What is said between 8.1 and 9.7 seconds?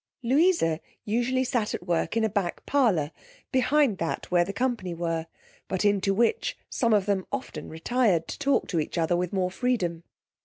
to talk to each other with more